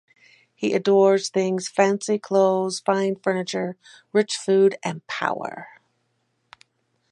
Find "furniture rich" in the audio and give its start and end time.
3.17-4.35